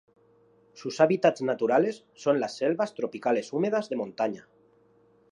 Sus 0.73 0.99
hábitats 0.99 1.43
naturales 1.43 2.05
son 2.15 2.39
las 2.39 2.57
selvas 2.57 2.95
tropicales 2.95 3.53
húmedas 3.53 3.87
de 3.89 3.97
montaña. 3.97 4.47